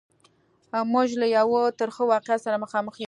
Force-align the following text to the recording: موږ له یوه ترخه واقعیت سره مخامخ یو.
موږ 0.93 1.09
له 1.21 1.27
یوه 1.37 1.61
ترخه 1.79 2.03
واقعیت 2.13 2.41
سره 2.45 2.61
مخامخ 2.63 2.93
یو. 2.95 2.99